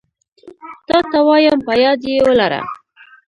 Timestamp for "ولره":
2.25-2.61